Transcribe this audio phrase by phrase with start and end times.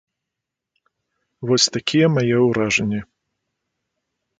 [1.51, 3.01] Вось такія мае ўражанні.